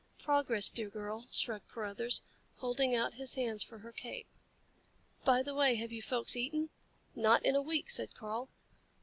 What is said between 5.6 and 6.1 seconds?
have you